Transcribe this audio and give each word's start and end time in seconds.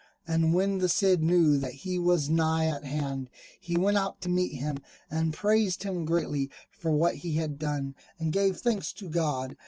And 0.27 0.55
when 0.55 0.79
the 0.79 0.89
Cid 0.89 1.21
knew 1.21 1.59
that 1.59 1.73
he 1.73 1.99
was 1.99 2.27
nigh 2.27 2.65
at 2.65 2.83
hand 2.85 3.29
he 3.59 3.77
went 3.77 3.97
out 3.97 4.19
to 4.21 4.29
meet 4.29 4.55
him, 4.55 4.79
and 5.11 5.31
praised 5.31 5.83
him 5.83 6.05
greatly 6.05 6.49
for 6.71 6.89
what 6.89 7.17
he 7.17 7.33
had 7.35 7.59
done, 7.59 7.93
and 8.17 8.33
gave 8.33 8.57
thanks 8.57 8.93
to 8.93 9.07
God. 9.07 9.57